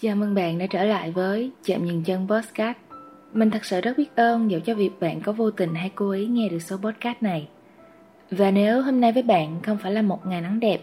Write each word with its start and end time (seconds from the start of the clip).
Chào 0.00 0.16
mừng 0.16 0.34
bạn 0.34 0.58
đã 0.58 0.66
trở 0.66 0.84
lại 0.84 1.10
với 1.10 1.50
Chạm 1.64 1.84
Nhìn 1.84 2.02
Chân 2.02 2.26
Podcast. 2.28 2.76
Mình 3.32 3.50
thật 3.50 3.64
sự 3.64 3.80
rất 3.80 3.98
biết 3.98 4.16
ơn 4.16 4.50
dẫu 4.50 4.60
cho 4.60 4.74
việc 4.74 4.90
bạn 5.00 5.20
có 5.20 5.32
vô 5.32 5.50
tình 5.50 5.74
hay 5.74 5.90
cố 5.94 6.10
ý 6.10 6.26
nghe 6.26 6.48
được 6.48 6.58
số 6.58 6.76
podcast 6.76 7.22
này. 7.22 7.48
Và 8.30 8.50
nếu 8.50 8.82
hôm 8.82 9.00
nay 9.00 9.12
với 9.12 9.22
bạn 9.22 9.60
không 9.62 9.78
phải 9.82 9.92
là 9.92 10.02
một 10.02 10.26
ngày 10.26 10.40
nắng 10.40 10.60
đẹp, 10.60 10.80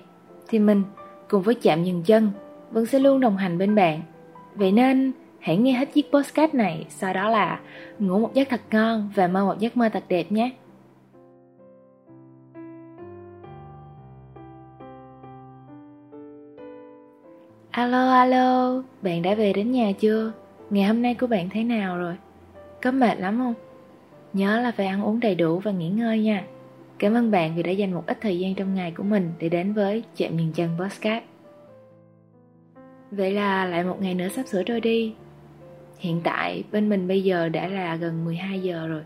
Thì 0.48 0.60
mình 0.60 0.84
cùng 1.30 1.42
với 1.42 1.56
Chạm 1.56 1.84
Nhìn 1.84 2.04
Chân 2.04 2.32
vẫn 2.72 2.86
sẽ 2.86 3.00
luôn 3.00 3.20
đồng 3.20 3.38
hành 3.38 3.58
bên 3.58 3.76
bạn. 3.76 4.02
Vậy 4.56 4.72
nên, 4.72 5.12
hãy 5.40 5.58
nghe 5.58 5.72
hết 5.72 5.94
chiếc 5.94 6.12
podcast 6.14 6.54
này, 6.54 6.86
Sau 6.90 7.14
đó 7.14 7.30
là 7.30 7.60
ngủ 8.00 8.20
một 8.20 8.34
giấc 8.34 8.50
thật 8.50 8.62
ngon 8.72 9.12
và 9.16 9.28
mơ 9.28 9.46
một 9.46 9.60
giấc 9.60 9.78
mơ 9.78 9.90
thật 9.90 10.04
đẹp 10.10 10.32
nhé. 10.32 10.52
Alo 17.76 18.12
alo, 18.12 18.82
bạn 19.02 19.22
đã 19.22 19.36
về 19.36 19.54
đến 19.54 19.72
nhà 19.72 19.92
chưa? 20.00 20.32
Ngày 20.70 20.84
hôm 20.84 21.02
nay 21.02 21.16
của 21.16 21.28
bạn 21.28 21.50
thế 21.50 21.64
nào 21.64 21.98
rồi? 21.98 22.16
Có 22.82 22.92
mệt 22.92 23.20
lắm 23.20 23.38
không? 23.38 23.54
Nhớ 24.34 24.62
là 24.62 24.72
phải 24.72 24.86
ăn 24.86 25.04
uống 25.04 25.20
đầy 25.20 25.36
đủ 25.36 25.60
và 25.60 25.72
nghỉ 25.72 25.90
ngơi 25.90 26.20
nha. 26.20 26.44
Cảm 27.00 27.14
ơn 27.14 27.32
bạn 27.32 27.56
vì 27.56 27.64
đã 27.64 27.72
dành 27.72 27.94
một 27.94 28.04
ít 28.08 28.18
thời 28.22 28.40
gian 28.40 28.56
trong 28.56 28.76
ngày 28.76 28.92
của 28.92 29.04
mình 29.04 29.32
để 29.40 29.50
đến 29.50 29.74
với 29.74 30.04
Chạm 30.18 30.38
Nhìn 30.38 30.52
Chân 30.52 30.70
Podcast. 30.80 31.24
Vậy 33.12 33.32
là 33.32 33.66
lại 33.66 33.84
một 33.84 34.02
ngày 34.02 34.14
nữa 34.14 34.28
sắp 34.28 34.48
sửa 34.48 34.64
trôi 34.64 34.82
đi. 34.82 35.14
Hiện 35.98 36.22
tại 36.24 36.64
bên 36.72 36.90
mình 36.90 37.08
bây 37.08 37.24
giờ 37.24 37.50
đã 37.50 37.68
là 37.68 37.96
gần 37.96 38.26
12 38.26 38.60
giờ 38.60 38.88
rồi. 38.88 39.04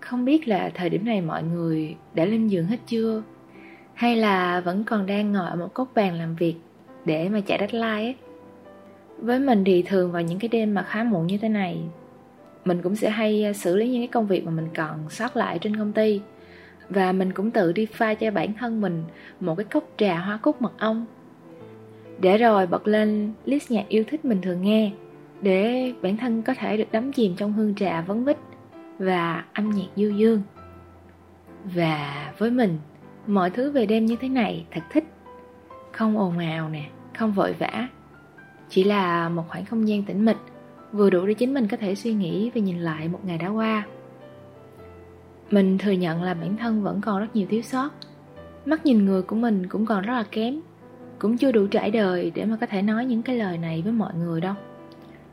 Không 0.00 0.24
biết 0.24 0.48
là 0.48 0.70
thời 0.74 0.90
điểm 0.90 1.04
này 1.04 1.20
mọi 1.20 1.42
người 1.42 1.96
đã 2.14 2.24
lên 2.24 2.48
giường 2.48 2.66
hết 2.66 2.78
chưa? 2.86 3.22
Hay 3.94 4.16
là 4.16 4.60
vẫn 4.60 4.84
còn 4.84 5.06
đang 5.06 5.32
ngồi 5.32 5.46
ở 5.46 5.56
một 5.56 5.74
góc 5.74 5.88
bàn 5.94 6.14
làm 6.14 6.36
việc 6.36 6.54
để 7.08 7.28
mà 7.28 7.40
chạy 7.40 7.58
deadline 7.58 7.88
ấy. 7.88 8.14
Với 9.18 9.38
mình 9.38 9.64
thì 9.64 9.82
thường 9.82 10.12
vào 10.12 10.22
những 10.22 10.38
cái 10.38 10.48
đêm 10.48 10.74
mà 10.74 10.82
khá 10.82 11.04
muộn 11.04 11.26
như 11.26 11.38
thế 11.38 11.48
này 11.48 11.82
Mình 12.64 12.82
cũng 12.82 12.96
sẽ 12.96 13.10
hay 13.10 13.44
à, 13.44 13.52
xử 13.52 13.76
lý 13.76 13.88
những 13.88 14.00
cái 14.00 14.08
công 14.08 14.26
việc 14.26 14.44
mà 14.44 14.50
mình 14.50 14.68
còn 14.76 15.10
sót 15.10 15.36
lại 15.36 15.58
trên 15.58 15.76
công 15.76 15.92
ty. 15.92 16.20
Và 16.88 17.12
mình 17.12 17.32
cũng 17.32 17.50
tự 17.50 17.72
đi 17.72 17.86
pha 17.86 18.14
cho 18.14 18.30
bản 18.30 18.52
thân 18.54 18.80
mình 18.80 19.04
một 19.40 19.54
cái 19.54 19.64
cốc 19.64 19.84
trà 19.96 20.18
hoa 20.18 20.36
cúc 20.36 20.62
mật 20.62 20.72
ong. 20.78 21.06
Để 22.20 22.38
rồi 22.38 22.66
bật 22.66 22.86
lên 22.86 23.32
list 23.44 23.70
nhạc 23.70 23.88
yêu 23.88 24.04
thích 24.08 24.24
mình 24.24 24.40
thường 24.40 24.62
nghe 24.62 24.92
Để 25.42 25.92
bản 26.02 26.16
thân 26.16 26.42
có 26.42 26.54
thể 26.54 26.76
được 26.76 26.92
đắm 26.92 27.12
chìm 27.12 27.34
trong 27.36 27.52
hương 27.52 27.74
trà 27.74 28.00
vấn 28.00 28.24
vít 28.24 28.36
Và 28.98 29.44
âm 29.52 29.70
nhạc 29.70 29.88
du 29.96 30.08
dương. 30.08 30.42
Và 31.64 32.32
với 32.38 32.50
mình, 32.50 32.78
mọi 33.26 33.50
thứ 33.50 33.70
về 33.70 33.86
đêm 33.86 34.06
như 34.06 34.16
thế 34.20 34.28
này 34.28 34.66
thật 34.70 34.82
thích. 34.90 35.04
Không 35.92 36.18
ồn 36.18 36.38
ào 36.38 36.68
nè 36.68 36.84
không 37.18 37.32
vội 37.32 37.52
vã. 37.58 37.88
Chỉ 38.68 38.84
là 38.84 39.28
một 39.28 39.44
khoảng 39.48 39.64
không 39.64 39.88
gian 39.88 40.02
tĩnh 40.02 40.24
mịch, 40.24 40.36
vừa 40.92 41.10
đủ 41.10 41.26
để 41.26 41.34
chính 41.34 41.54
mình 41.54 41.68
có 41.68 41.76
thể 41.76 41.94
suy 41.94 42.12
nghĩ 42.12 42.50
và 42.54 42.60
nhìn 42.60 42.78
lại 42.78 43.08
một 43.08 43.20
ngày 43.24 43.38
đã 43.38 43.48
qua. 43.48 43.86
Mình 45.50 45.78
thừa 45.78 45.90
nhận 45.90 46.22
là 46.22 46.34
bản 46.34 46.56
thân 46.56 46.82
vẫn 46.82 47.00
còn 47.00 47.20
rất 47.20 47.36
nhiều 47.36 47.46
thiếu 47.50 47.62
sót. 47.62 47.88
Mắt 48.64 48.86
nhìn 48.86 49.04
người 49.04 49.22
của 49.22 49.36
mình 49.36 49.66
cũng 49.66 49.86
còn 49.86 50.02
rất 50.02 50.12
là 50.12 50.24
kém, 50.30 50.60
cũng 51.18 51.36
chưa 51.36 51.52
đủ 51.52 51.66
trải 51.66 51.90
đời 51.90 52.32
để 52.34 52.44
mà 52.44 52.56
có 52.60 52.66
thể 52.66 52.82
nói 52.82 53.04
những 53.06 53.22
cái 53.22 53.36
lời 53.36 53.58
này 53.58 53.82
với 53.82 53.92
mọi 53.92 54.14
người 54.14 54.40
đâu. 54.40 54.54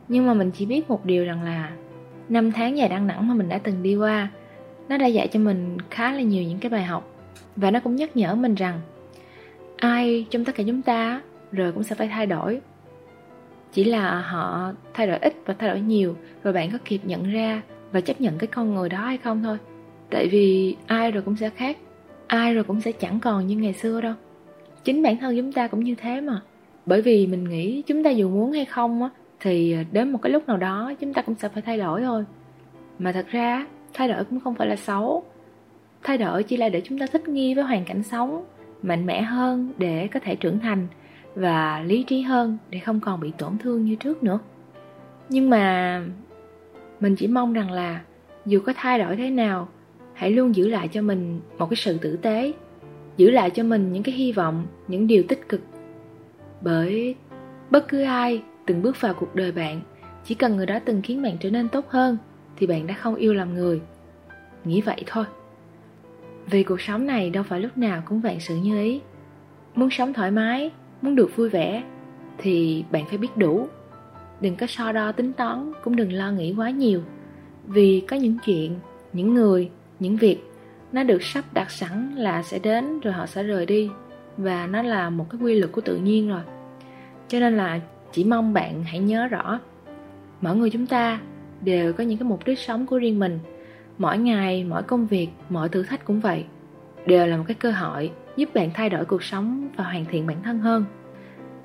Nhưng 0.08 0.26
mà 0.28 0.34
mình 0.34 0.52
chỉ 0.52 0.66
biết 0.66 0.90
một 0.90 1.06
điều 1.06 1.26
rằng 1.26 1.44
là, 1.44 1.72
năm 2.30 2.52
tháng 2.52 2.78
dài 2.78 2.90
đăng 2.90 3.08
đẳng 3.08 3.28
mà 3.28 3.34
mình 3.34 3.50
đã 3.50 3.58
từng 3.58 3.84
đi 3.84 3.96
qua, 3.96 4.30
nó 4.90 4.98
đã 4.98 5.06
dạy 5.06 5.28
cho 5.28 5.40
mình 5.40 5.78
khá 5.90 6.12
là 6.12 6.22
nhiều 6.22 6.44
những 6.44 6.60
cái 6.60 6.70
bài 6.70 6.84
học. 6.84 7.12
Và 7.56 7.72
nó 7.72 7.80
cũng 7.80 7.96
nhắc 7.96 8.18
nhở 8.18 8.36
mình 8.36 8.56
rằng, 8.56 8.82
ai 9.78 10.26
trong 10.30 10.46
tất 10.46 10.56
cả 10.56 10.64
chúng 10.68 10.82
ta 10.82 11.22
rồi 11.56 11.72
cũng 11.72 11.84
sẽ 11.84 11.96
phải 11.96 12.08
thay 12.08 12.26
đổi. 12.26 12.62
Chỉ 13.72 13.84
là 13.84 14.22
họ 14.22 14.74
thay 14.94 15.08
đổi 15.08 15.18
ít 15.18 15.36
và 15.46 15.56
thay 15.60 15.70
đổi 15.70 15.82
nhiều, 15.82 16.16
rồi 16.44 16.54
bạn 16.54 16.72
có 16.72 16.78
kịp 16.86 17.02
nhận 17.04 17.32
ra 17.32 17.62
và 17.92 18.02
chấp 18.02 18.22
nhận 18.22 18.38
cái 18.38 18.48
con 18.48 18.76
người 18.76 18.90
đó 18.90 19.06
hay 19.06 19.18
không 19.18 19.44
thôi. 19.44 19.58
Tại 20.10 20.28
vì 20.28 20.76
ai 20.88 21.12
rồi 21.12 21.24
cũng 21.24 21.36
sẽ 21.36 21.50
khác, 21.50 21.78
ai 22.28 22.54
rồi 22.54 22.64
cũng 22.64 22.82
sẽ 22.82 22.92
chẳng 22.92 23.20
còn 23.20 23.48
như 23.48 23.58
ngày 23.58 23.74
xưa 23.74 24.02
đâu. 24.02 24.14
Chính 24.84 25.04
bản 25.04 25.18
thân 25.18 25.38
chúng 25.38 25.52
ta 25.52 25.68
cũng 25.68 25.84
như 25.84 25.96
thế 25.96 26.22
mà. 26.22 26.42
Bởi 26.86 27.02
vì 27.02 27.28
mình 27.28 27.44
nghĩ 27.44 27.82
chúng 27.82 28.04
ta 28.04 28.10
dù 28.10 28.30
muốn 28.30 28.52
hay 28.52 28.66
không 28.66 29.04
á, 29.04 29.10
thì 29.40 29.78
đến 29.92 30.12
một 30.12 30.20
cái 30.22 30.32
lúc 30.32 30.48
nào 30.48 30.58
đó 30.58 30.94
chúng 31.00 31.14
ta 31.14 31.22
cũng 31.22 31.36
sẽ 31.36 31.50
phải 31.50 31.62
thay 31.62 31.78
đổi 31.78 32.02
thôi. 32.02 32.26
Mà 33.00 33.12
thật 33.12 33.26
ra, 33.32 33.66
thay 33.94 34.08
đổi 34.08 34.24
cũng 34.24 34.40
không 34.40 34.56
phải 34.56 34.68
là 34.68 34.76
xấu. 34.76 35.24
Thay 36.04 36.18
đổi 36.18 36.44
chỉ 36.44 36.58
là 36.58 36.70
để 36.70 36.82
chúng 36.82 37.00
ta 37.00 37.06
thích 37.06 37.28
nghi 37.28 37.54
với 37.54 37.64
hoàn 37.64 37.86
cảnh 37.86 38.04
sống, 38.04 38.46
mạnh 38.82 39.06
mẽ 39.06 39.22
hơn 39.22 39.74
để 39.78 40.08
có 40.08 40.20
thể 40.20 40.36
trưởng 40.36 40.60
thành 40.60 40.88
và 41.36 41.84
lý 41.86 42.04
trí 42.04 42.22
hơn 42.22 42.58
để 42.70 42.80
không 42.80 43.00
còn 43.00 43.20
bị 43.20 43.32
tổn 43.38 43.58
thương 43.58 43.86
như 43.86 43.96
trước 43.96 44.24
nữa. 44.24 44.40
Nhưng 45.30 45.50
mà 45.50 46.02
mình 47.00 47.16
chỉ 47.16 47.28
mong 47.28 47.54
rằng 47.54 47.72
là 47.72 48.02
dù 48.46 48.60
có 48.66 48.74
thay 48.76 49.00
đổi 49.00 49.16
thế 49.16 49.30
nào, 49.30 49.68
hãy 50.14 50.32
luôn 50.32 50.56
giữ 50.56 50.68
lại 50.68 50.88
cho 50.88 51.02
mình 51.02 51.40
một 51.58 51.70
cái 51.70 51.78
sự 51.78 51.98
tử 51.98 52.18
tế, 52.18 52.54
giữ 53.18 53.32
lại 53.32 53.50
cho 53.50 53.64
mình 53.64 53.94
những 53.94 54.04
cái 54.04 54.16
hy 54.16 54.32
vọng, 54.32 54.68
những 54.88 55.08
điều 55.08 55.24
tích 55.28 55.50
cực. 55.50 55.62
Bởi 56.62 57.16
bất 57.70 57.88
cứ 57.88 58.02
ai 58.02 58.42
từng 58.66 58.82
bước 58.82 59.02
vào 59.02 59.14
cuộc 59.14 59.36
đời 59.36 59.52
bạn, 59.52 59.82
chỉ 60.26 60.36
cần 60.36 60.56
người 60.56 60.66
đó 60.66 60.80
từng 60.86 61.02
khiến 61.02 61.22
bạn 61.22 61.38
trở 61.40 61.50
nên 61.50 61.70
tốt 61.70 61.86
hơn, 61.90 62.18
thì 62.58 62.68
bạn 62.68 62.88
đã 62.88 62.94
không 62.94 63.16
yêu 63.16 63.34
làm 63.34 63.54
người. 63.54 63.82
Nghĩ 64.64 64.82
vậy 64.82 65.04
thôi. 65.06 65.26
Vì 66.46 66.64
cuộc 66.64 66.82
sống 66.82 67.06
này 67.06 67.30
đâu 67.30 67.44
phải 67.44 67.60
lúc 67.60 67.78
nào 67.78 68.04
cũng 68.06 68.22
vạn 68.22 68.40
sự 68.40 68.56
như 68.56 68.84
ý. 68.84 69.02
Muốn 69.76 69.90
sống 69.90 70.14
thoải 70.14 70.32
mái 70.32 70.72
muốn 71.02 71.16
được 71.16 71.36
vui 71.36 71.50
vẻ, 71.50 71.84
thì 72.38 72.86
bạn 72.92 73.06
phải 73.06 73.18
biết 73.18 73.38
đủ. 73.38 73.68
Đừng 74.42 74.56
có 74.56 74.68
so 74.68 74.92
đo 74.92 75.12
tính 75.12 75.34
toán, 75.34 75.72
cũng 75.84 75.96
đừng 75.96 76.14
lo 76.14 76.32
nghĩ 76.32 76.54
quá 76.58 76.70
nhiều. 76.70 77.02
Vì 77.68 78.04
có 78.08 78.16
những 78.16 78.38
chuyện, 78.46 78.80
những 79.14 79.34
người, 79.34 79.70
những 80.00 80.18
việc, 80.18 80.38
nó 80.92 81.04
được 81.04 81.24
sắp 81.24 81.44
đặt 81.54 81.72
sẵn 81.72 82.16
là 82.16 82.44
sẽ 82.44 82.60
đến 82.60 83.00
rồi 83.00 83.14
họ 83.14 83.26
sẽ 83.26 83.44
rời 83.44 83.66
đi, 83.66 83.90
và 84.38 84.68
nó 84.68 84.82
là 84.82 85.10
một 85.10 85.26
cái 85.30 85.42
quy 85.42 85.60
luật 85.60 85.72
của 85.72 85.82
tự 85.82 85.98
nhiên 85.98 86.30
rồi. 86.30 86.42
Cho 87.28 87.40
nên 87.40 87.58
là 87.58 87.80
chỉ 88.12 88.24
mong 88.24 88.54
bạn 88.54 88.84
hãy 88.84 89.00
nhớ 89.00 89.28
rõ, 89.28 89.60
mỗi 90.42 90.56
người 90.56 90.70
chúng 90.70 90.88
ta 90.88 91.20
đều 91.62 91.94
có 91.94 92.04
những 92.04 92.18
cái 92.18 92.28
mục 92.28 92.46
đích 92.46 92.60
sống 92.60 92.86
của 92.86 92.98
riêng 92.98 93.20
mình. 93.20 93.40
Mỗi 93.98 94.18
ngày, 94.18 94.64
mỗi 94.64 94.84
công 94.84 95.08
việc 95.08 95.28
mọi 95.50 95.70
thử 95.70 95.84
thách 95.84 96.06
cũng 96.06 96.20
vậy, 96.20 96.46
đều 97.06 97.28
là 97.28 97.38
một 97.38 97.44
cái 97.48 97.56
cơ 97.56 97.72
hội 97.72 98.12
giúp 98.36 98.50
bạn 98.54 98.70
thay 98.74 98.90
đổi 98.90 99.06
cuộc 99.06 99.24
sống 99.24 99.70
và 99.76 99.84
hoàn 99.84 100.06
thiện 100.06 100.28
bản 100.28 100.44
thân 100.44 100.60
hơn. 100.60 100.86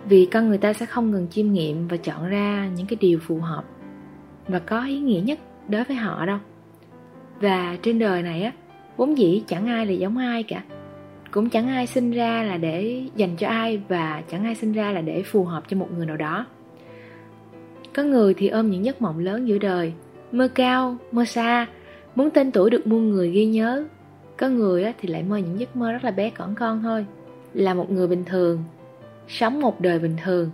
Vì 0.08 0.28
con 0.32 0.48
người 0.48 0.58
ta 0.58 0.72
sẽ 0.72 0.86
không 0.86 1.10
ngừng 1.10 1.28
chiêm 1.30 1.52
nghiệm 1.52 1.88
và 1.88 1.96
chọn 1.96 2.28
ra 2.28 2.68
những 2.76 2.86
cái 2.86 2.96
điều 3.00 3.18
phù 3.18 3.38
hợp 3.38 3.64
và 4.48 4.58
có 4.58 4.84
ý 4.84 4.98
nghĩa 4.98 5.20
nhất 5.20 5.38
đối 5.68 5.84
với 5.84 5.96
họ 5.96 6.26
đâu. 6.26 6.38
Và 7.40 7.76
trên 7.82 7.98
đời 7.98 8.22
này 8.22 8.42
á, 8.42 8.52
vốn 8.96 9.18
dĩ 9.18 9.42
chẳng 9.46 9.66
ai 9.66 9.86
là 9.86 9.92
giống 9.92 10.16
ai 10.16 10.42
cả. 10.42 10.62
Cũng 11.30 11.50
chẳng 11.50 11.68
ai 11.68 11.86
sinh 11.86 12.10
ra 12.10 12.42
là 12.42 12.56
để 12.56 13.02
dành 13.16 13.36
cho 13.36 13.48
ai 13.48 13.82
và 13.88 14.22
chẳng 14.30 14.44
ai 14.44 14.54
sinh 14.54 14.72
ra 14.72 14.92
là 14.92 15.00
để 15.00 15.22
phù 15.22 15.44
hợp 15.44 15.64
cho 15.68 15.76
một 15.76 15.88
người 15.96 16.06
nào 16.06 16.16
đó. 16.16 16.46
Có 17.94 18.02
người 18.02 18.34
thì 18.34 18.48
ôm 18.48 18.70
những 18.70 18.84
giấc 18.84 19.02
mộng 19.02 19.18
lớn 19.18 19.48
giữa 19.48 19.58
đời, 19.58 19.92
mơ 20.32 20.48
cao, 20.48 20.96
mơ 21.12 21.24
xa, 21.24 21.66
muốn 22.14 22.30
tên 22.30 22.50
tuổi 22.50 22.70
được 22.70 22.86
muôn 22.86 23.10
người 23.10 23.30
ghi 23.30 23.46
nhớ 23.46 23.84
có 24.40 24.48
người 24.48 24.92
thì 24.98 25.08
lại 25.08 25.22
mơ 25.22 25.36
những 25.36 25.60
giấc 25.60 25.76
mơ 25.76 25.92
rất 25.92 26.04
là 26.04 26.10
bé 26.10 26.30
cỏn 26.30 26.54
con 26.54 26.82
thôi. 26.82 27.06
Là 27.54 27.74
một 27.74 27.90
người 27.90 28.06
bình 28.06 28.24
thường, 28.24 28.64
sống 29.28 29.60
một 29.60 29.80
đời 29.80 29.98
bình 29.98 30.16
thường 30.24 30.50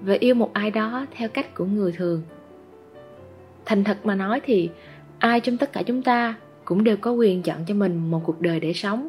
và 0.00 0.14
yêu 0.20 0.34
một 0.34 0.52
ai 0.52 0.70
đó 0.70 1.06
theo 1.16 1.28
cách 1.28 1.54
của 1.54 1.64
người 1.64 1.92
thường. 1.92 2.22
Thành 3.64 3.84
thật 3.84 3.98
mà 4.04 4.14
nói 4.14 4.40
thì 4.44 4.70
ai 5.18 5.40
trong 5.40 5.56
tất 5.56 5.72
cả 5.72 5.82
chúng 5.82 6.02
ta 6.02 6.34
cũng 6.64 6.84
đều 6.84 6.96
có 6.96 7.10
quyền 7.10 7.42
chọn 7.42 7.58
cho 7.66 7.74
mình 7.74 8.10
một 8.10 8.20
cuộc 8.24 8.40
đời 8.40 8.60
để 8.60 8.72
sống. 8.72 9.08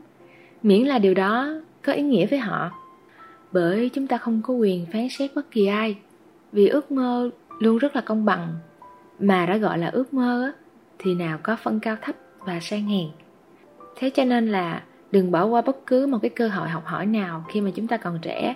Miễn 0.63 0.81
là 0.81 0.99
điều 0.99 1.13
đó 1.13 1.49
có 1.81 1.93
ý 1.93 2.03
nghĩa 2.03 2.25
với 2.25 2.39
họ. 2.39 2.71
Bởi 3.51 3.89
chúng 3.93 4.07
ta 4.07 4.17
không 4.17 4.41
có 4.43 4.53
quyền 4.53 4.85
phán 4.93 5.09
xét 5.09 5.31
bất 5.35 5.51
kỳ 5.51 5.67
ai 5.67 5.95
vì 6.51 6.67
ước 6.67 6.91
mơ 6.91 7.29
luôn 7.59 7.77
rất 7.77 7.95
là 7.95 8.01
công 8.01 8.25
bằng. 8.25 8.47
Mà 9.19 9.45
đã 9.45 9.57
gọi 9.57 9.77
là 9.77 9.87
ước 9.87 10.13
mơ 10.13 10.51
thì 10.99 11.13
nào 11.13 11.39
có 11.43 11.55
phân 11.63 11.79
cao 11.79 11.95
thấp 12.01 12.15
và 12.39 12.59
sang 12.59 12.87
hèn 12.87 13.07
thế 13.95 14.09
cho 14.09 14.25
nên 14.25 14.47
là 14.47 14.83
đừng 15.11 15.31
bỏ 15.31 15.45
qua 15.45 15.61
bất 15.61 15.85
cứ 15.85 16.07
một 16.07 16.17
cái 16.21 16.29
cơ 16.29 16.47
hội 16.47 16.69
học 16.69 16.85
hỏi 16.85 17.05
nào 17.05 17.45
khi 17.49 17.61
mà 17.61 17.71
chúng 17.75 17.87
ta 17.87 17.97
còn 17.97 18.19
trẻ. 18.21 18.55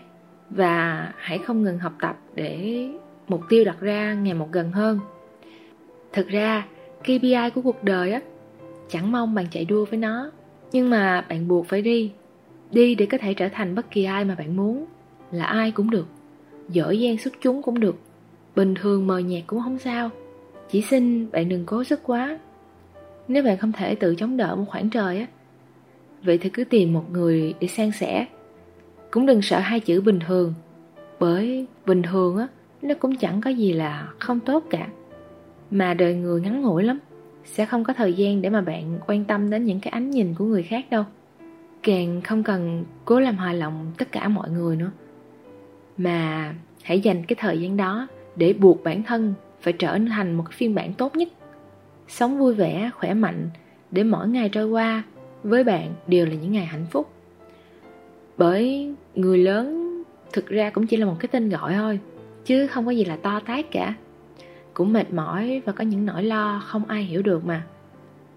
Và 0.50 1.12
hãy 1.18 1.38
không 1.38 1.63
ngừng 1.63 1.80
học 1.80 1.94
tập 2.01 2.18
để 2.36 2.88
mục 3.27 3.41
tiêu 3.50 3.65
đặt 3.65 3.80
ra 3.80 4.13
ngày 4.13 4.33
một 4.33 4.47
gần 4.51 4.71
hơn. 4.71 5.00
Thực 6.13 6.27
ra 6.27 6.65
kpi 7.03 7.36
của 7.56 7.62
cuộc 7.62 7.83
đời 7.83 8.12
á, 8.12 8.21
chẳng 8.89 9.12
mong 9.12 9.36
bạn 9.36 9.45
chạy 9.51 9.65
đua 9.65 9.86
với 9.86 10.00
nó, 10.00 10.31
nhưng 10.71 10.89
mà 10.89 11.25
bạn 11.30 11.47
buộc 11.47 11.68
phải 11.68 11.81
đi. 11.81 12.12
Đi 12.71 12.95
để 12.95 13.06
có 13.06 13.18
thể 13.18 13.33
trở 13.33 13.50
thành 13.50 13.75
bất 13.75 13.91
kỳ 13.91 14.03
ai 14.03 14.25
mà 14.25 14.36
bạn 14.36 14.56
muốn, 14.56 14.86
là 15.31 15.45
ai 15.45 15.71
cũng 15.71 15.89
được, 15.89 16.07
giỏi 16.69 17.00
giang 17.03 17.18
xuất 17.18 17.33
chúng 17.41 17.62
cũng 17.62 17.80
được, 17.80 17.95
bình 18.56 18.75
thường 18.75 19.07
mờ 19.07 19.19
nhạt 19.19 19.44
cũng 19.47 19.62
không 19.62 19.80
sao. 19.80 20.09
Chỉ 20.69 20.81
xin 20.81 21.31
bạn 21.31 21.50
đừng 21.50 21.65
cố 21.65 21.83
sức 21.83 22.00
quá 22.03 22.39
nếu 23.29 23.43
bạn 23.43 23.57
không 23.57 23.71
thể 23.71 23.95
tự 23.95 24.15
chống 24.15 24.37
đỡ 24.37 24.55
một 24.55 24.65
khoảng 24.67 24.89
trời 24.89 25.19
á 25.19 25.27
vậy 26.23 26.37
thì 26.37 26.49
cứ 26.49 26.63
tìm 26.63 26.93
một 26.93 27.05
người 27.11 27.53
để 27.59 27.67
san 27.67 27.91
sẻ 27.91 28.25
cũng 29.11 29.25
đừng 29.25 29.41
sợ 29.41 29.59
hai 29.59 29.79
chữ 29.79 30.01
bình 30.01 30.19
thường 30.27 30.53
bởi 31.19 31.65
bình 31.85 32.01
thường 32.01 32.37
á 32.37 32.47
nó 32.81 32.95
cũng 32.99 33.15
chẳng 33.15 33.41
có 33.41 33.49
gì 33.49 33.73
là 33.73 34.07
không 34.19 34.39
tốt 34.39 34.63
cả. 34.69 34.87
Mà 35.71 35.93
đời 35.93 36.15
người 36.15 36.41
ngắn 36.41 36.61
ngủi 36.61 36.83
lắm, 36.83 36.99
sẽ 37.45 37.65
không 37.65 37.83
có 37.83 37.93
thời 37.93 38.13
gian 38.13 38.41
để 38.41 38.49
mà 38.49 38.61
bạn 38.61 38.99
quan 39.07 39.25
tâm 39.25 39.49
đến 39.49 39.65
những 39.65 39.79
cái 39.79 39.91
ánh 39.91 40.09
nhìn 40.09 40.33
của 40.33 40.45
người 40.45 40.63
khác 40.63 40.85
đâu. 40.89 41.03
Càng 41.83 42.21
không 42.21 42.43
cần 42.43 42.85
cố 43.05 43.19
làm 43.19 43.37
hài 43.37 43.55
lòng 43.55 43.91
tất 43.97 44.11
cả 44.11 44.27
mọi 44.27 44.49
người 44.49 44.75
nữa. 44.75 44.91
Mà 45.97 46.53
hãy 46.83 46.99
dành 46.99 47.23
cái 47.25 47.35
thời 47.39 47.61
gian 47.61 47.77
đó 47.77 48.07
để 48.35 48.53
buộc 48.53 48.83
bản 48.83 49.03
thân 49.03 49.33
phải 49.61 49.73
trở 49.73 49.97
thành 50.09 50.35
một 50.35 50.43
cái 50.49 50.57
phiên 50.57 50.75
bản 50.75 50.93
tốt 50.93 51.15
nhất. 51.15 51.29
Sống 52.09 52.38
vui 52.38 52.53
vẻ, 52.53 52.89
khỏe 52.95 53.13
mạnh 53.13 53.50
để 53.91 54.03
mỗi 54.03 54.27
ngày 54.27 54.50
trôi 54.50 54.65
qua 54.65 55.03
với 55.44 55.63
bạn 55.63 55.94
đều 56.07 56.25
là 56.25 56.33
những 56.33 56.51
ngày 56.51 56.65
hạnh 56.65 56.85
phúc. 56.91 57.11
Bởi 58.38 58.94
người 59.15 59.38
lớn 59.38 59.85
thực 60.33 60.47
ra 60.47 60.69
cũng 60.69 60.88
chỉ 60.88 60.97
là 60.97 61.06
một 61.06 61.15
cái 61.19 61.27
tên 61.31 61.50
gọi 61.50 61.73
thôi, 61.73 62.00
chứ 62.45 62.67
không 62.67 62.85
có 62.85 62.91
gì 62.91 63.06
là 63.06 63.17
to 63.17 63.39
tát 63.39 63.65
cả. 63.71 63.94
Cũng 64.73 64.94
mệt 64.94 65.13
mỏi 65.13 65.61
và 65.65 65.73
có 65.73 65.83
những 65.83 66.06
nỗi 66.06 66.23
lo 66.23 66.61
không 66.65 66.85
ai 66.85 67.03
hiểu 67.03 67.21
được 67.21 67.45
mà. 67.45 67.63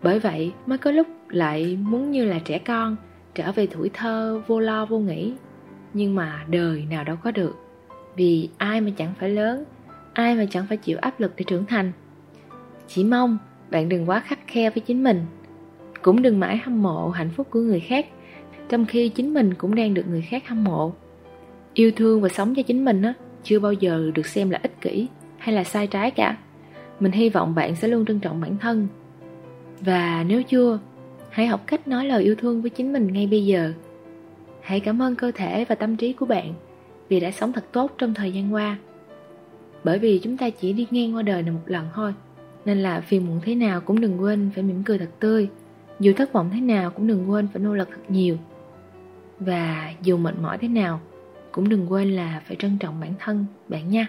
Bởi 0.03 0.19
vậy 0.19 0.53
mới 0.67 0.79
có 0.79 0.91
lúc 0.91 1.07
lại 1.29 1.79
muốn 1.81 2.11
như 2.11 2.25
là 2.25 2.39
trẻ 2.39 2.59
con, 2.59 2.97
trở 3.35 3.53
về 3.53 3.67
tuổi 3.67 3.91
thơ 3.93 4.43
vô 4.47 4.61
lo 4.61 4.87
vô 4.87 4.99
nghĩ. 4.99 5.35
Nhưng 5.95 6.15
mà 6.15 6.45
đời 6.49 6.87
nào 6.91 7.05
đâu 7.05 7.17
có 7.23 7.31
được. 7.31 7.57
Vì 8.17 8.49
ai 8.57 8.81
mà 8.81 8.91
chẳng 8.97 9.15
phải 9.19 9.31
lớn, 9.31 9.65
ai 10.13 10.35
mà 10.35 10.45
chẳng 10.51 10.67
phải 10.69 10.77
chịu 10.77 10.99
áp 11.01 11.21
lực 11.21 11.33
để 11.37 11.45
trưởng 11.45 11.67
thành. 11.67 11.93
Chỉ 12.89 13.05
mong 13.05 13.39
bạn 13.73 13.89
đừng 13.89 14.09
quá 14.09 14.21
khắc 14.21 14.39
khe 14.47 14.71
với 14.71 14.81
chính 14.81 15.03
mình. 15.03 15.21
Cũng 16.03 16.23
đừng 16.23 16.41
mãi 16.41 16.57
hâm 16.57 16.83
mộ 16.83 17.09
hạnh 17.09 17.31
phúc 17.31 17.47
của 17.51 17.61
người 17.61 17.81
khác, 17.81 18.07
trong 18.69 18.87
khi 18.87 19.09
chính 19.09 19.35
mình 19.35 19.55
cũng 19.55 19.75
đang 19.75 19.95
được 19.95 20.09
người 20.09 20.23
khác 20.23 20.49
hâm 20.49 20.65
mộ. 20.65 20.93
Yêu 21.75 21.91
thương 21.97 22.21
và 22.21 22.29
sống 22.29 22.55
cho 22.55 22.63
chính 22.63 22.85
mình 22.85 23.03
á, 23.03 23.15
chưa 23.43 23.59
bao 23.59 23.73
giờ 23.73 24.11
được 24.15 24.27
xem 24.27 24.51
là 24.51 24.59
ích 24.63 24.81
kỷ 24.81 25.07
hay 25.39 25.55
là 25.55 25.65
sai 25.65 25.87
trái 25.87 26.11
cả. 26.11 26.37
Mình 27.01 27.13
hy 27.13 27.29
vọng 27.29 27.55
bạn 27.55 27.77
sẽ 27.77 27.89
luôn 27.89 28.07
trân 28.07 28.21
trọng 28.21 28.41
bản 28.41 28.57
thân. 28.59 28.89
Và 29.81 30.25
nếu 30.29 30.43
chưa, 30.43 30.79
hãy 31.31 31.47
học 31.47 31.67
cách 31.67 31.89
nói 31.89 32.07
lời 32.07 32.23
yêu 32.23 32.35
thương 32.35 32.63
với 32.63 32.71
chính 32.71 32.93
mình 32.93 33.13
ngay 33.13 33.27
bây 33.27 33.47
giờ. 33.47 33.73
Hãy 34.61 34.81
cảm 34.81 35.03
ơn 35.03 35.17
cơ 35.17 35.31
thể 35.35 35.65
và 35.65 35.75
tâm 35.75 35.97
trí 35.97 36.13
của 36.13 36.27
bạn 36.27 36.55
vì 37.09 37.21
đã 37.21 37.31
sống 37.31 37.53
thật 37.53 37.65
tốt 37.73 37.91
trong 37.99 38.15
thời 38.15 38.33
gian 38.33 38.55
qua. 38.55 38.79
Bởi 39.85 39.99
vì 39.99 40.19
chúng 40.19 40.37
ta 40.37 40.51
chỉ 40.51 40.73
đi 40.73 40.87
ngang 40.91 41.17
qua 41.17 41.23
đời 41.23 41.43
này 41.43 41.53
một 41.53 41.61
lần 41.67 41.87
thôi, 41.95 42.15
nên 42.65 42.79
là 42.79 43.01
phiền 43.01 43.27
muộn 43.27 43.41
thế 43.43 43.55
nào 43.55 43.81
cũng 43.81 44.01
đừng 44.01 44.23
quên 44.23 44.51
phải 44.55 44.65
mỉm 44.65 44.83
cười 44.83 44.99
thật 44.99 45.11
tươi. 45.21 45.49
Dù 46.01 46.13
thất 46.17 46.33
vọng 46.33 46.51
thế 46.53 46.61
nào 46.61 46.91
cũng 46.91 47.07
đừng 47.07 47.31
quên 47.31 47.49
phải 47.53 47.63
nỗ 47.63 47.75
lực 47.75 47.89
thật 47.91 48.03
nhiều. 48.09 48.37
Và 49.39 49.93
dù 50.03 50.17
mệt 50.17 50.35
mỏi 50.43 50.59
thế 50.59 50.69
nào, 50.69 51.01
cũng 51.53 51.69
đừng 51.69 51.93
quên 51.93 52.11
là 52.11 52.43
phải 52.47 52.57
trân 52.57 52.79
trọng 52.79 53.01
bản 53.01 53.13
thân, 53.19 53.47
bạn 53.69 53.89
nha 53.89 54.09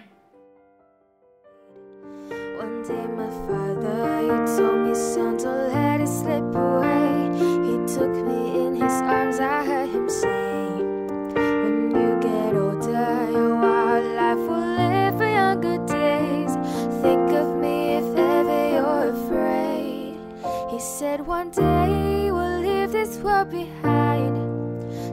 were 23.23 23.45
behind, 23.45 24.35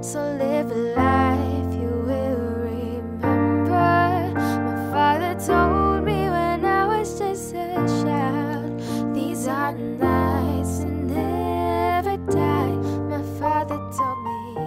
so 0.05 0.19
live 0.39 0.71
a 0.73 0.81
life. 0.97 1.75
you 1.81 1.93
will 2.07 2.41
remember. 2.67 3.91
My 4.35 4.91
father 4.93 5.35
told 5.47 6.05
me 6.05 6.29
when 6.29 6.65
I 6.65 6.87
was 6.87 7.19
just 7.19 7.55
a 7.55 7.87
child 8.03 8.81
These 9.15 9.49
are 9.49 9.73
nights 9.73 10.79
that 10.81 10.97
never 11.07 12.17
die 12.33 12.77
My 13.09 13.23
father 13.39 13.79
told 13.99 14.19
me 14.25 14.61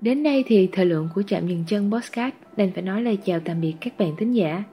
Đến 0.00 0.22
đây 0.22 0.44
thì 0.46 0.68
thời 0.72 0.86
lượng 0.86 1.08
của 1.14 1.22
Trạm 1.22 1.46
Dừng 1.46 1.64
Chân 1.66 1.90
Postcard 1.92 2.36
đành 2.56 2.70
phải 2.74 2.82
nói 2.82 3.02
lời 3.02 3.18
chào 3.24 3.40
tạm 3.44 3.60
biệt 3.60 3.74
các 3.80 3.98
bạn 3.98 4.16
thính 4.18 4.32
giả. 4.32 4.64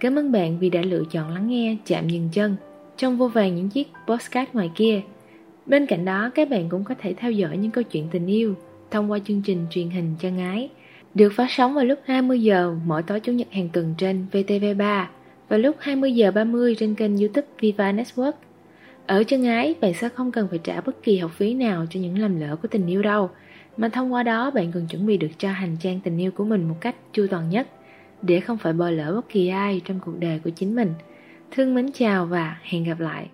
Cảm 0.00 0.18
ơn 0.18 0.32
bạn 0.32 0.58
vì 0.58 0.70
đã 0.70 0.82
lựa 0.82 1.02
chọn 1.10 1.34
lắng 1.34 1.48
nghe 1.48 1.76
chạm 1.86 2.08
Dừng 2.08 2.28
Chân 2.32 2.56
trong 2.96 3.18
vô 3.18 3.28
vàng 3.28 3.56
những 3.56 3.68
chiếc 3.68 3.88
postcard 4.06 4.50
ngoài 4.52 4.70
kia. 4.74 5.00
Bên 5.66 5.86
cạnh 5.86 6.04
đó, 6.04 6.30
các 6.34 6.50
bạn 6.50 6.68
cũng 6.68 6.84
có 6.84 6.94
thể 6.98 7.14
theo 7.14 7.30
dõi 7.30 7.56
những 7.56 7.70
câu 7.70 7.84
chuyện 7.84 8.08
tình 8.10 8.26
yêu, 8.26 8.54
thông 8.90 9.10
qua 9.10 9.18
chương 9.24 9.42
trình 9.42 9.66
truyền 9.70 9.90
hình 9.90 10.14
chân 10.20 10.38
ái, 10.38 10.68
được 11.14 11.32
phát 11.32 11.46
sóng 11.50 11.74
vào 11.74 11.84
lúc 11.84 11.98
20 12.04 12.42
giờ 12.42 12.74
mỗi 12.86 13.02
tối 13.02 13.20
chủ 13.20 13.32
nhật 13.32 13.48
hàng 13.50 13.68
tuần 13.72 13.94
trên 13.98 14.26
VTV3 14.32 15.04
và 15.48 15.56
lúc 15.56 15.76
20 15.78 16.14
giờ 16.14 16.30
30 16.30 16.74
trên 16.78 16.94
kênh 16.94 17.16
YouTube 17.16 17.46
Viva 17.60 17.92
Network. 17.92 18.32
Ở 19.06 19.24
chân 19.24 19.44
ái, 19.44 19.74
bạn 19.80 19.94
sẽ 19.94 20.08
không 20.08 20.32
cần 20.32 20.48
phải 20.48 20.58
trả 20.58 20.80
bất 20.80 21.02
kỳ 21.02 21.18
học 21.18 21.30
phí 21.34 21.54
nào 21.54 21.86
cho 21.90 22.00
những 22.00 22.18
lầm 22.18 22.40
lỡ 22.40 22.56
của 22.62 22.68
tình 22.68 22.86
yêu 22.86 23.02
đâu, 23.02 23.30
mà 23.76 23.88
thông 23.88 24.12
qua 24.12 24.22
đó 24.22 24.50
bạn 24.50 24.72
cần 24.72 24.86
chuẩn 24.86 25.06
bị 25.06 25.16
được 25.16 25.30
cho 25.38 25.50
hành 25.50 25.76
trang 25.80 26.00
tình 26.00 26.18
yêu 26.18 26.30
của 26.30 26.44
mình 26.44 26.68
một 26.68 26.76
cách 26.80 26.94
chu 27.12 27.26
toàn 27.30 27.50
nhất, 27.50 27.68
để 28.22 28.40
không 28.40 28.58
phải 28.58 28.72
bỏ 28.72 28.90
lỡ 28.90 29.12
bất 29.14 29.28
kỳ 29.28 29.48
ai 29.48 29.80
trong 29.84 30.00
cuộc 30.00 30.18
đời 30.18 30.40
của 30.44 30.50
chính 30.50 30.76
mình. 30.76 30.94
Thương 31.50 31.74
mến 31.74 31.92
chào 31.92 32.26
và 32.26 32.58
hẹn 32.62 32.84
gặp 32.84 33.00
lại. 33.00 33.28